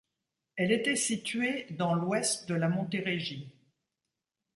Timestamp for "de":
2.49-2.55